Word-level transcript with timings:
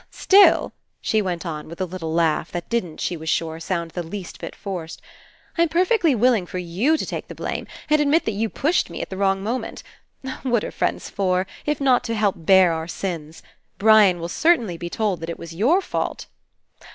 "Still," 0.09 0.73
she 0.99 1.21
went 1.21 1.45
on 1.45 1.67
with 1.69 1.79
a 1.79 1.85
little 1.85 2.11
laugh 2.11 2.51
that 2.53 2.67
didn't, 2.69 2.99
she 2.99 3.15
was 3.15 3.29
sure, 3.29 3.59
sound 3.59 3.91
the 3.91 4.01
least 4.01 4.39
bit 4.39 4.55
forced, 4.55 4.99
''I'm 5.59 5.69
perfectly 5.69 6.15
willing 6.15 6.47
for 6.47 6.57
you 6.57 6.97
to 6.97 7.05
take 7.05 7.29
173 7.29 7.29
PASSING 7.29 7.29
the 7.29 7.35
blame 7.35 7.85
and 7.87 8.01
admit 8.01 8.25
that 8.25 8.31
you 8.31 8.49
pushed 8.49 8.89
me 8.89 9.03
at 9.03 9.11
the 9.11 9.17
wrong 9.17 9.43
moment. 9.43 9.83
What 10.41 10.63
are 10.63 10.71
friends 10.71 11.11
for, 11.11 11.45
if 11.67 11.79
not 11.79 12.03
to 12.05 12.15
help 12.15 12.33
bear 12.35 12.73
our 12.73 12.87
sins? 12.87 13.43
Brian 13.77 14.19
will 14.19 14.27
certainly 14.27 14.75
be 14.75 14.89
told 14.89 15.19
that 15.19 15.29
it 15.29 15.37
was 15.37 15.53
your 15.53 15.81
fault. 15.81 16.25